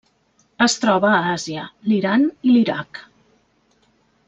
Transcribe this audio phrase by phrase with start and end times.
[0.65, 3.03] Es troba a Àsia: l'Iran i l'Iraq.